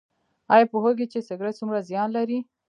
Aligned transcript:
ایا 0.53 0.69
پوهیږئ 0.71 1.05
چې 1.13 1.19
سګرټ 1.27 1.53
څومره 1.59 1.79
زیان 1.89 2.09
لري؟ 2.17 2.39